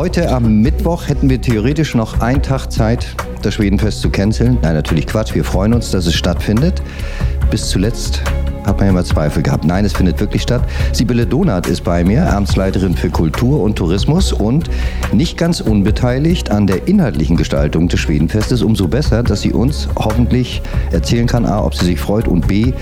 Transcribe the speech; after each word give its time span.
Heute 0.00 0.30
am 0.32 0.62
Mittwoch 0.62 1.08
hätten 1.08 1.28
wir 1.28 1.42
theoretisch 1.42 1.94
noch 1.94 2.22
einen 2.22 2.40
Tag 2.40 2.72
Zeit, 2.72 3.14
das 3.42 3.52
Schwedenfest 3.52 4.00
zu 4.00 4.08
canceln. 4.08 4.56
Nein, 4.62 4.72
natürlich 4.72 5.06
Quatsch. 5.06 5.34
Wir 5.34 5.44
freuen 5.44 5.74
uns, 5.74 5.90
dass 5.90 6.06
es 6.06 6.14
stattfindet. 6.14 6.80
Bis 7.50 7.68
zuletzt 7.68 8.22
hat 8.64 8.78
man 8.78 8.86
ja 8.86 8.92
mal 8.94 9.04
Zweifel 9.04 9.42
gehabt. 9.42 9.66
Nein, 9.66 9.84
es 9.84 9.92
findet 9.92 10.18
wirklich 10.18 10.40
statt. 10.40 10.62
Sibylle 10.94 11.26
Donath 11.26 11.66
ist 11.66 11.84
bei 11.84 12.02
mir, 12.02 12.32
Amtsleiterin 12.32 12.94
für 12.94 13.10
Kultur 13.10 13.60
und 13.60 13.76
Tourismus 13.76 14.32
und 14.32 14.70
nicht 15.12 15.36
ganz 15.36 15.60
unbeteiligt 15.60 16.50
an 16.50 16.66
der 16.66 16.88
inhaltlichen 16.88 17.36
Gestaltung 17.36 17.88
des 17.88 18.00
Schwedenfestes. 18.00 18.62
Umso 18.62 18.88
besser, 18.88 19.22
dass 19.22 19.42
sie 19.42 19.52
uns 19.52 19.86
hoffentlich 19.96 20.62
erzählen 20.92 21.26
kann, 21.26 21.44
A, 21.44 21.62
ob 21.62 21.74
sie 21.74 21.84
sich 21.84 22.00
freut 22.00 22.26
und 22.26 22.48
B, 22.48 22.72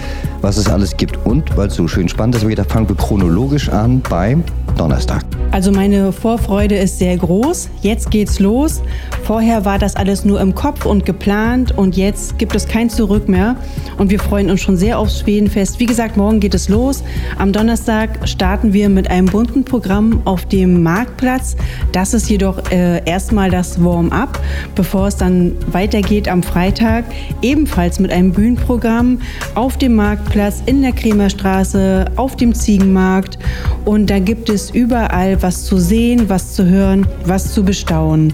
was 0.41 0.57
es 0.57 0.69
alles 0.69 0.97
gibt. 0.97 1.17
Und, 1.27 1.57
weil 1.57 1.67
es 1.67 1.75
so 1.75 1.89
schön 1.89 2.09
spannend 2.09 2.37
ist, 2.37 2.71
fangen 2.71 2.89
wir 2.89 2.95
chronologisch 2.95 3.71
an 3.71 4.03
beim 4.09 4.45
Donnerstag. 4.77 5.25
Also 5.51 5.73
meine 5.73 6.13
Vorfreude 6.13 6.77
ist 6.77 6.99
sehr 6.99 7.17
groß. 7.17 7.71
Jetzt 7.81 8.11
geht's 8.11 8.39
los. 8.39 8.83
Vorher 9.25 9.65
war 9.65 9.79
das 9.79 9.97
alles 9.97 10.25
nur 10.25 10.41
im 10.41 10.55
Kopf 10.55 10.85
und 10.85 11.07
geplant 11.07 11.77
und 11.77 11.97
jetzt 11.97 12.39
gibt 12.39 12.55
es 12.55 12.69
kein 12.69 12.91
Zurück 12.91 13.29
mehr. 13.29 13.57
Und 13.97 14.11
wir 14.11 14.21
freuen 14.21 14.51
uns 14.51 14.61
schon 14.61 14.77
sehr 14.77 14.99
aufs 14.99 15.21
Schwedenfest. 15.21 15.81
Wie 15.81 15.87
gesagt, 15.87 16.17
morgen 16.17 16.41
geht 16.41 16.55
es 16.55 16.69
los. 16.69 17.03
Am 17.39 17.53
Donnerstag 17.53 18.29
starten 18.29 18.73
wir 18.73 18.89
mit 18.89 19.11
einem 19.11 19.27
bunten 19.27 19.65
Programm 19.65 20.21
auf 20.27 20.45
dem 20.45 20.83
Marktplatz. 20.83 21.57
Das 21.93 22.15
ist 22.15 22.29
jedoch 22.29 22.71
äh, 22.71 23.03
erstmal 23.05 23.51
das 23.51 23.83
Warm-up, 23.83 24.39
bevor 24.75 25.09
es 25.09 25.17
dann 25.17 25.53
weitergeht 25.73 26.29
am 26.29 26.43
Freitag. 26.43 27.05
Ebenfalls 27.41 27.99
mit 28.01 28.13
einem 28.13 28.33
Bühnenprogramm 28.33 29.21
auf 29.55 29.79
dem 29.79 29.97
Marktplatz, 29.97 30.63
in 30.67 30.83
der 30.83 30.93
Kremerstraße, 30.93 32.07
auf 32.17 32.37
dem 32.37 32.55
Ziegenmarkt. 32.55 33.39
Und 33.85 34.11
da 34.11 34.19
gibt 34.19 34.51
es 34.51 34.58
überall 34.75 35.41
was 35.43 35.65
zu 35.65 35.79
sehen, 35.79 36.29
was 36.29 36.55
zu 36.55 36.67
hören, 36.67 37.07
was 37.25 37.55
zu 37.55 37.65
bestaunen. 37.65 38.33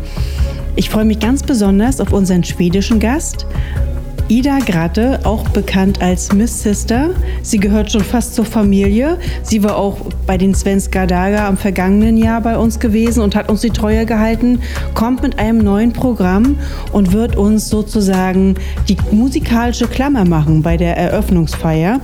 Ich 0.76 0.90
freue 0.90 1.04
mich 1.04 1.20
ganz 1.20 1.42
besonders 1.42 2.00
auf 2.00 2.12
unseren 2.12 2.42
schwedischen 2.42 2.98
Gast. 2.98 3.46
Ida 4.28 4.58
Gratte, 4.60 5.20
auch 5.24 5.50
bekannt 5.50 6.00
als 6.00 6.32
Miss 6.32 6.62
Sister. 6.62 7.10
Sie 7.42 7.58
gehört 7.58 7.92
schon 7.92 8.02
fast 8.02 8.34
zur 8.34 8.46
Familie. 8.46 9.18
Sie 9.42 9.62
war 9.62 9.76
auch 9.76 9.98
bei 10.26 10.38
den 10.38 10.54
Svenska 10.54 11.06
Daga 11.06 11.46
am 11.46 11.58
vergangenen 11.58 12.16
Jahr 12.16 12.40
bei 12.40 12.56
uns 12.56 12.80
gewesen 12.80 13.22
und 13.22 13.36
hat 13.36 13.50
uns 13.50 13.60
die 13.60 13.68
Treue 13.68 14.06
gehalten, 14.06 14.60
kommt 14.94 15.22
mit 15.22 15.38
einem 15.38 15.58
neuen 15.58 15.92
Programm 15.92 16.56
und 16.92 17.12
wird 17.12 17.36
uns 17.36 17.68
sozusagen 17.68 18.54
die 18.88 18.96
musikalische 19.10 19.88
Klammer 19.88 20.24
machen 20.24 20.62
bei 20.62 20.78
der 20.78 20.96
Eröffnungsfeier 20.96 22.00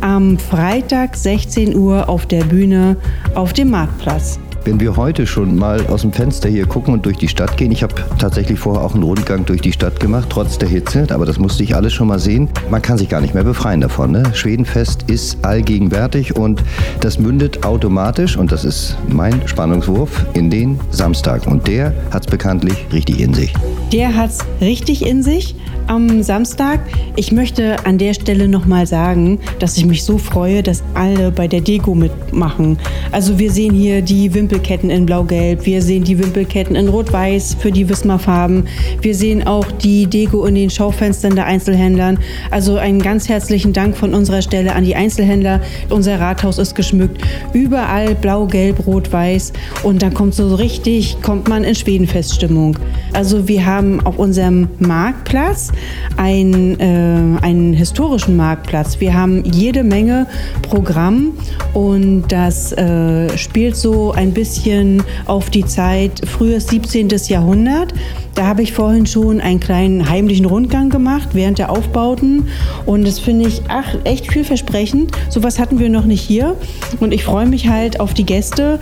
am 0.00 0.38
Freitag 0.38 1.16
16 1.16 1.74
Uhr 1.74 2.08
auf 2.08 2.26
der 2.26 2.44
Bühne 2.44 2.96
auf 3.34 3.52
dem 3.52 3.70
Marktplatz. 3.70 4.38
Wenn 4.64 4.80
wir 4.80 4.96
heute 4.96 5.26
schon 5.26 5.56
mal 5.56 5.86
aus 5.88 6.00
dem 6.00 6.12
Fenster 6.12 6.48
hier 6.48 6.64
gucken 6.64 6.94
und 6.94 7.04
durch 7.04 7.18
die 7.18 7.28
Stadt 7.28 7.58
gehen, 7.58 7.70
ich 7.70 7.82
habe 7.82 7.94
tatsächlich 8.18 8.58
vorher 8.58 8.82
auch 8.82 8.94
einen 8.94 9.02
Rundgang 9.02 9.44
durch 9.44 9.60
die 9.60 9.72
Stadt 9.72 10.00
gemacht, 10.00 10.28
trotz 10.30 10.56
der 10.56 10.70
Hitze, 10.70 11.06
aber 11.10 11.26
das 11.26 11.38
musste 11.38 11.62
ich 11.62 11.76
alles 11.76 11.92
schon 11.92 12.08
mal 12.08 12.18
sehen. 12.18 12.48
Man 12.70 12.80
kann 12.80 12.96
sich 12.96 13.10
gar 13.10 13.20
nicht 13.20 13.34
mehr 13.34 13.44
befreien 13.44 13.82
davon. 13.82 14.12
Ne? 14.12 14.22
Schwedenfest 14.32 15.02
ist 15.02 15.44
allgegenwärtig 15.44 16.34
und 16.34 16.62
das 17.00 17.18
mündet 17.18 17.62
automatisch, 17.66 18.38
und 18.38 18.52
das 18.52 18.64
ist 18.64 18.96
mein 19.06 19.46
Spannungswurf, 19.46 20.24
in 20.32 20.48
den 20.48 20.80
Samstag. 20.90 21.46
Und 21.46 21.66
der 21.66 21.92
hat 22.10 22.24
es 22.24 22.30
bekanntlich 22.30 22.86
richtig 22.90 23.20
in 23.20 23.34
sich. 23.34 23.52
Der 23.92 24.16
hat 24.16 24.30
es 24.30 24.38
richtig 24.62 25.04
in 25.04 25.22
sich 25.22 25.56
am 25.86 26.22
Samstag. 26.22 26.80
Ich 27.16 27.32
möchte 27.32 27.84
an 27.86 27.98
der 27.98 28.14
Stelle 28.14 28.48
nochmal 28.48 28.86
sagen, 28.86 29.38
dass 29.58 29.76
ich 29.76 29.84
mich 29.84 30.04
so 30.04 30.18
freue, 30.18 30.62
dass 30.62 30.82
alle 30.94 31.30
bei 31.30 31.48
der 31.48 31.60
Deko 31.60 31.94
mitmachen. 31.94 32.78
Also 33.12 33.38
wir 33.38 33.50
sehen 33.50 33.74
hier 33.74 34.02
die 34.02 34.32
Wimpelketten 34.34 34.90
in 34.90 35.06
Blau-Gelb, 35.06 35.66
wir 35.66 35.82
sehen 35.82 36.04
die 36.04 36.18
Wimpelketten 36.18 36.76
in 36.76 36.88
Rot-Weiß 36.88 37.56
für 37.58 37.70
die 37.70 37.88
Wismar-Farben, 37.88 38.66
wir 39.00 39.14
sehen 39.14 39.46
auch 39.46 39.70
die 39.70 40.06
Deko 40.06 40.44
in 40.46 40.54
den 40.54 40.70
Schaufenstern 40.70 41.34
der 41.34 41.46
Einzelhändlern. 41.46 42.18
Also 42.50 42.76
einen 42.76 43.02
ganz 43.02 43.28
herzlichen 43.28 43.72
Dank 43.72 43.96
von 43.96 44.14
unserer 44.14 44.42
Stelle 44.42 44.74
an 44.74 44.84
die 44.84 44.96
Einzelhändler. 44.96 45.60
Unser 45.90 46.20
Rathaus 46.20 46.58
ist 46.58 46.74
geschmückt. 46.74 47.22
Überall 47.52 48.14
Blau, 48.14 48.46
Gelb, 48.46 48.86
Rot, 48.86 49.12
Weiß. 49.12 49.52
Und 49.82 50.02
dann 50.02 50.14
kommt 50.14 50.34
so 50.34 50.54
richtig, 50.54 51.16
kommt 51.22 51.48
man 51.48 51.64
in 51.64 51.74
Schwedenfeststimmung. 51.74 52.78
Also 53.12 53.48
wir 53.48 53.66
haben 53.66 54.00
auf 54.04 54.18
unserem 54.18 54.68
Marktplatz 54.78 55.72
ein, 56.16 56.78
äh, 56.80 57.44
einen 57.44 57.72
historischen 57.72 58.36
Marktplatz. 58.36 59.00
Wir 59.00 59.14
haben 59.14 59.44
jede 59.44 59.84
Menge 59.84 60.26
Programm 60.62 61.32
und 61.72 62.24
das 62.28 62.72
äh, 62.72 63.36
spielt 63.36 63.76
so 63.76 64.12
ein 64.12 64.32
bisschen 64.32 65.02
auf 65.26 65.50
die 65.50 65.64
Zeit 65.64 66.22
frühes 66.26 66.68
17. 66.68 67.08
Jahrhundert. 67.28 67.94
Da 68.34 68.46
habe 68.46 68.62
ich 68.62 68.72
vorhin 68.72 69.06
schon 69.06 69.40
einen 69.40 69.60
kleinen 69.60 70.08
heimlichen 70.08 70.46
Rundgang 70.46 70.90
gemacht 70.90 71.30
während 71.34 71.58
der 71.58 71.70
Aufbauten 71.70 72.48
und 72.84 73.06
das 73.06 73.20
finde 73.20 73.48
ich 73.48 73.62
ach, 73.68 73.94
echt 74.04 74.32
vielversprechend. 74.32 75.12
Sowas 75.28 75.58
hatten 75.58 75.78
wir 75.78 75.88
noch 75.88 76.04
nicht 76.04 76.22
hier 76.22 76.56
und 77.00 77.12
ich 77.12 77.24
freue 77.24 77.46
mich 77.46 77.68
halt 77.68 78.00
auf 78.00 78.14
die 78.14 78.26
Gäste. 78.26 78.80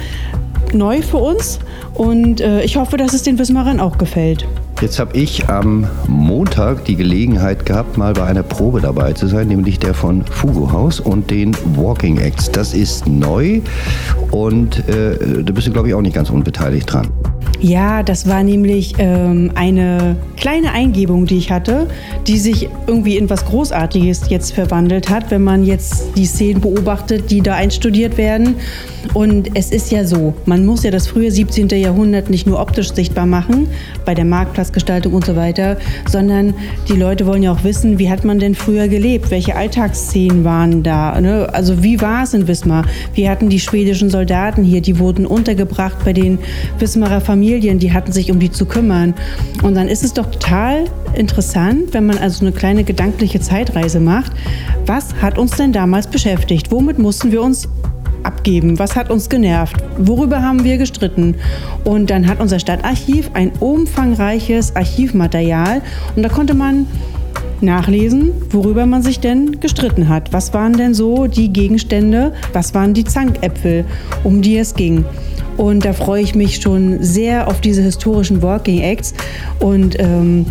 Neu 0.72 1.02
für 1.02 1.18
uns 1.18 1.58
und 1.94 2.40
äh, 2.40 2.62
ich 2.62 2.76
hoffe, 2.76 2.96
dass 2.96 3.12
es 3.12 3.22
den 3.22 3.38
Wismarern 3.38 3.78
auch 3.78 3.98
gefällt. 3.98 4.46
Jetzt 4.82 4.98
habe 4.98 5.16
ich 5.16 5.48
am 5.48 5.86
Montag 6.08 6.86
die 6.86 6.96
Gelegenheit 6.96 7.64
gehabt, 7.64 7.96
mal 7.98 8.14
bei 8.14 8.24
einer 8.24 8.42
Probe 8.42 8.80
dabei 8.80 9.12
zu 9.12 9.28
sein, 9.28 9.46
nämlich 9.46 9.78
der 9.78 9.94
von 9.94 10.26
Fugo 10.26 10.72
House 10.72 10.98
und 10.98 11.30
den 11.30 11.56
Walking 11.76 12.18
Acts. 12.18 12.50
Das 12.50 12.74
ist 12.74 13.06
neu 13.06 13.60
und 14.32 14.88
äh, 14.88 15.44
da 15.44 15.52
bist 15.52 15.68
du, 15.68 15.72
glaube 15.72 15.86
ich, 15.86 15.94
auch 15.94 16.02
nicht 16.02 16.16
ganz 16.16 16.30
unbeteiligt 16.30 16.92
dran. 16.92 17.06
Ja, 17.62 18.02
das 18.02 18.28
war 18.28 18.42
nämlich 18.42 18.94
ähm, 18.98 19.52
eine 19.54 20.16
kleine 20.36 20.72
Eingebung, 20.72 21.26
die 21.26 21.38
ich 21.38 21.52
hatte, 21.52 21.86
die 22.26 22.36
sich 22.36 22.68
irgendwie 22.88 23.16
in 23.16 23.30
was 23.30 23.44
Großartiges 23.44 24.28
jetzt 24.30 24.52
verwandelt 24.52 25.08
hat, 25.08 25.30
wenn 25.30 25.44
man 25.44 25.62
jetzt 25.62 26.08
die 26.16 26.26
Szenen 26.26 26.60
beobachtet, 26.60 27.30
die 27.30 27.40
da 27.40 27.54
einstudiert 27.54 28.18
werden. 28.18 28.56
Und 29.14 29.56
es 29.56 29.70
ist 29.70 29.92
ja 29.92 30.04
so, 30.04 30.34
man 30.44 30.66
muss 30.66 30.82
ja 30.82 30.90
das 30.90 31.06
frühe 31.06 31.30
17. 31.30 31.68
Jahrhundert 31.68 32.30
nicht 32.30 32.48
nur 32.48 32.60
optisch 32.60 32.92
sichtbar 32.92 33.26
machen, 33.26 33.68
bei 34.04 34.14
der 34.14 34.24
Marktplatzgestaltung 34.24 35.12
und 35.12 35.24
so 35.24 35.36
weiter, 35.36 35.76
sondern 36.10 36.54
die 36.88 36.94
Leute 36.94 37.26
wollen 37.26 37.44
ja 37.44 37.52
auch 37.52 37.62
wissen, 37.62 38.00
wie 38.00 38.10
hat 38.10 38.24
man 38.24 38.40
denn 38.40 38.56
früher 38.56 38.88
gelebt? 38.88 39.30
Welche 39.30 39.54
Alltagsszenen 39.54 40.42
waren 40.42 40.82
da? 40.82 41.20
Ne? 41.20 41.48
Also 41.52 41.84
wie 41.84 42.00
war 42.00 42.24
es 42.24 42.34
in 42.34 42.48
Wismar? 42.48 42.84
Wie 43.14 43.28
hatten 43.28 43.48
die 43.48 43.60
schwedischen 43.60 44.10
Soldaten 44.10 44.64
hier? 44.64 44.80
Die 44.80 44.98
wurden 44.98 45.26
untergebracht 45.26 45.98
bei 46.04 46.12
den 46.12 46.40
Wismarer 46.80 47.20
Familien, 47.20 47.51
die 47.60 47.92
hatten 47.92 48.12
sich 48.12 48.30
um 48.30 48.38
die 48.38 48.50
zu 48.50 48.66
kümmern. 48.66 49.14
Und 49.62 49.74
dann 49.74 49.88
ist 49.88 50.04
es 50.04 50.12
doch 50.12 50.26
total 50.26 50.84
interessant, 51.14 51.92
wenn 51.92 52.06
man 52.06 52.18
also 52.18 52.44
eine 52.44 52.52
kleine 52.52 52.84
gedankliche 52.84 53.40
Zeitreise 53.40 54.00
macht. 54.00 54.32
Was 54.86 55.14
hat 55.20 55.38
uns 55.38 55.52
denn 55.52 55.72
damals 55.72 56.06
beschäftigt? 56.06 56.70
Womit 56.70 56.98
mussten 56.98 57.32
wir 57.32 57.42
uns 57.42 57.68
abgeben? 58.22 58.78
Was 58.78 58.96
hat 58.96 59.10
uns 59.10 59.28
genervt? 59.28 59.76
Worüber 59.98 60.42
haben 60.42 60.64
wir 60.64 60.78
gestritten? 60.78 61.36
Und 61.84 62.10
dann 62.10 62.26
hat 62.26 62.40
unser 62.40 62.58
Stadtarchiv 62.58 63.30
ein 63.34 63.52
umfangreiches 63.60 64.76
Archivmaterial 64.76 65.82
und 66.16 66.22
da 66.22 66.28
konnte 66.28 66.54
man 66.54 66.86
nachlesen, 67.60 68.32
worüber 68.50 68.86
man 68.86 69.02
sich 69.02 69.20
denn 69.20 69.60
gestritten 69.60 70.08
hat. 70.08 70.32
Was 70.32 70.52
waren 70.52 70.72
denn 70.72 70.94
so 70.94 71.26
die 71.26 71.52
Gegenstände? 71.52 72.32
Was 72.52 72.74
waren 72.74 72.92
die 72.92 73.04
Zankäpfel, 73.04 73.84
um 74.24 74.42
die 74.42 74.58
es 74.58 74.74
ging? 74.74 75.04
Und 75.62 75.84
da 75.84 75.92
freue 75.92 76.20
ich 76.20 76.34
mich 76.34 76.56
schon 76.56 77.00
sehr 77.04 77.46
auf 77.46 77.60
diese 77.60 77.82
historischen 77.82 78.42
Working 78.42 78.80
Acts 78.80 79.14
und 79.60 79.94
ähm, 80.00 80.44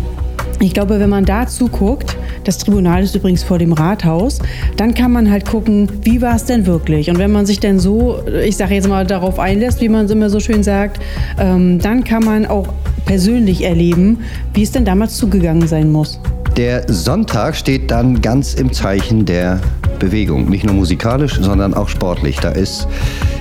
ich 0.58 0.72
glaube, 0.72 1.00
wenn 1.00 1.10
man 1.10 1.26
da 1.26 1.46
zuguckt, 1.46 2.16
das 2.44 2.56
Tribunal 2.56 3.02
ist 3.02 3.14
übrigens 3.14 3.42
vor 3.42 3.58
dem 3.58 3.74
Rathaus, 3.74 4.38
dann 4.78 4.94
kann 4.94 5.12
man 5.12 5.30
halt 5.30 5.44
gucken, 5.44 5.86
wie 6.00 6.22
war 6.22 6.34
es 6.34 6.46
denn 6.46 6.64
wirklich? 6.64 7.10
Und 7.10 7.18
wenn 7.18 7.30
man 7.30 7.44
sich 7.44 7.60
denn 7.60 7.78
so, 7.78 8.22
ich 8.42 8.56
sage 8.56 8.74
jetzt 8.74 8.88
mal, 8.88 9.06
darauf 9.06 9.38
einlässt, 9.38 9.82
wie 9.82 9.90
man 9.90 10.06
es 10.06 10.10
immer 10.10 10.30
so 10.30 10.40
schön 10.40 10.62
sagt, 10.62 10.98
ähm, 11.38 11.78
dann 11.78 12.04
kann 12.04 12.24
man 12.24 12.46
auch 12.46 12.68
persönlich 13.04 13.64
erleben, 13.64 14.20
wie 14.54 14.62
es 14.62 14.72
denn 14.72 14.86
damals 14.86 15.18
zugegangen 15.18 15.68
sein 15.68 15.92
muss. 15.92 16.20
Der 16.56 16.90
Sonntag 16.90 17.54
steht 17.54 17.90
dann 17.90 18.22
ganz 18.22 18.54
im 18.54 18.72
Zeichen 18.72 19.26
der 19.26 19.60
Bewegung, 19.98 20.48
nicht 20.48 20.64
nur 20.64 20.74
musikalisch, 20.74 21.38
sondern 21.40 21.74
auch 21.74 21.88
sportlich. 21.88 22.36
Da 22.40 22.48
ist 22.48 22.88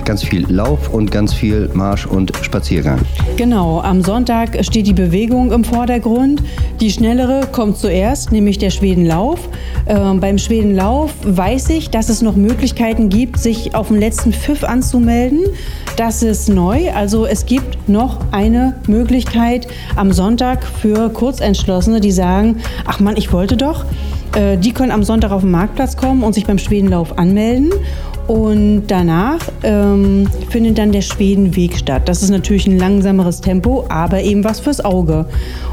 ganz 0.06 0.24
viel 0.24 0.46
Lauf 0.52 0.94
und 0.94 1.12
ganz 1.12 1.34
viel 1.34 1.70
Marsch 1.74 2.06
und 2.06 2.32
Spaziergang. 2.42 3.00
Genau, 3.38 3.82
am 3.82 4.02
Sonntag 4.02 4.64
steht 4.64 4.88
die 4.88 4.94
Bewegung 4.94 5.52
im 5.52 5.64
Vordergrund. 5.64 6.42
Die 6.80 6.92
schnellere 6.92 7.48
kommt 7.52 7.78
zuerst, 7.78 8.32
nämlich 8.32 8.58
der 8.58 8.70
Schwedenlauf. 8.70 9.40
Ähm, 9.88 10.20
beim 10.20 10.38
Schwedenlauf 10.38 11.14
weiß 11.24 11.70
ich, 11.70 11.90
dass 11.90 12.10
es 12.10 12.22
noch 12.22 12.36
Möglichkeiten 12.36 13.10
gibt, 13.10 13.38
sich 13.38 13.76
auf 13.76 13.88
dem 13.88 13.98
letzten 13.98 14.34
Pfiff 14.34 14.64
anzumelden. 14.64 15.42
Das 15.98 16.24
ist 16.24 16.50
neu. 16.50 16.92
Also 16.92 17.26
es 17.26 17.46
gibt 17.46 17.90
noch 17.90 18.20
eine 18.32 18.76
Möglichkeit 18.88 19.68
am 19.96 20.12
Sonntag 20.12 20.66
für 20.66 21.10
Kurzentschlossene, 21.10 22.00
die 22.00 22.12
sagen, 22.12 22.58
ach 22.86 23.00
Mann, 23.00 23.18
ich 23.18 23.32
wollte 23.32 23.58
doch. 23.58 23.86
Äh, 24.36 24.58
die 24.58 24.72
können 24.72 24.92
am 24.92 25.04
Sonntag 25.04 25.32
auf 25.32 25.42
den 25.42 25.52
Marktplatz 25.52 25.98
kommen 25.98 26.24
und 26.24 26.34
sich 26.34 26.46
beim 26.46 26.58
Schwedenlauf 26.58 27.18
anmelden. 27.18 27.72
Und 28.32 28.84
danach 28.88 29.40
ähm, 29.62 30.26
findet 30.52 30.78
dann 30.78 30.94
der 30.94 31.02
Schwedenweg 31.02 31.76
statt. 31.76 32.04
Das 32.06 32.24
ist 32.24 32.30
natürlich 32.30 32.66
ein 32.66 32.78
langsameres 32.78 33.42
Tempo, 33.42 33.84
aber 33.90 34.22
eben 34.22 34.46
was 34.46 34.62
fürs 34.62 34.80
Auge. 34.80 35.26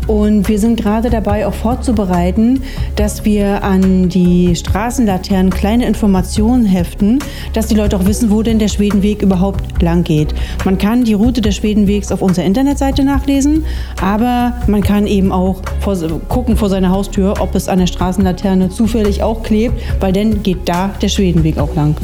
Und 0.09 0.49
wir 0.49 0.59
sind 0.59 0.81
gerade 0.81 1.09
dabei, 1.09 1.47
auch 1.47 1.55
vorzubereiten, 1.55 2.63
dass 2.97 3.25
wir 3.25 3.63
an 3.63 4.09
die 4.09 4.57
Straßenlaternen 4.57 5.51
kleine 5.51 5.87
Informationen 5.87 6.65
heften, 6.65 7.21
dass 7.53 7.69
die 7.69 7.77
Leute 7.77 7.97
auch 7.97 8.07
wissen, 8.07 8.31
wo 8.33 8.43
denn 8.43 8.59
der 8.59 8.67
Schwedenweg 8.67 9.23
überhaupt 9.23 9.81
lang 9.81 10.03
geht. 10.03 10.35
Man 10.65 10.79
kann 10.79 11.05
die 11.05 11.15
Route 11.15 11.41
des 11.41 11.55
Schwedenwegs 11.55 12.11
auf 12.11 12.23
unserer 12.23 12.47
Internetseite 12.47 13.05
nachlesen, 13.05 13.67
aber 14.03 14.55
man 14.67 14.81
kann 14.83 15.07
eben 15.07 15.31
auch 15.31 15.63
vor, 15.79 15.97
gucken 16.29 16.57
vor 16.57 16.71
seiner 16.71 16.91
Haustür, 16.91 17.35
ob 17.39 17.55
es 17.55 17.69
an 17.69 17.79
der 17.79 17.87
Straßenlaterne 17.87 18.71
zufällig 18.71 19.23
auch 19.23 19.45
klebt, 19.45 19.81
weil 20.01 20.13
dann 20.13 20.43
geht 20.43 20.69
da 20.69 20.91
der 21.01 21.09
Schwedenweg 21.09 21.59
auch 21.59 21.77
lang. 21.77 21.95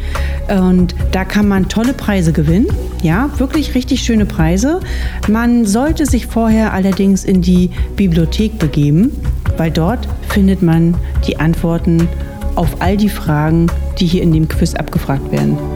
Uhr. 0.51 0.59
Und 0.59 0.97
da 1.13 1.25
kann 1.25 1.47
man 1.47 1.69
tolle 1.69 1.93
Preise 1.93 2.33
gewinnen. 2.33 2.67
Ja, 3.01 3.31
wirklich 3.39 3.77
richtig 3.77 4.03
schöne 4.03 4.27
Preise. 4.27 4.81
Man 5.29 5.65
sollte 5.65 6.05
sich 6.05 6.27
vorher 6.27 6.73
allerdings 6.73 7.25
in 7.25 7.43
die 7.43 7.71
Bibliothek 7.95 8.59
begeben, 8.59 9.13
weil 9.57 9.71
dort 9.71 10.09
findet 10.31 10.63
man 10.63 10.97
die 11.29 11.39
Antworten 11.39 12.09
auf 12.57 12.81
all 12.81 12.97
die 12.97 13.09
Fragen, 13.09 13.69
die 14.01 14.07
hier 14.07 14.23
in 14.23 14.33
dem 14.33 14.49
Quiz 14.49 14.75
abgefragt 14.75 15.31
werden. 15.31 15.76